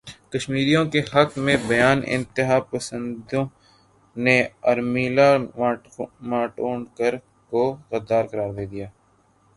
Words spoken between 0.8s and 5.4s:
کے حق میں بیان انتہا پسندوں نے ارمیلا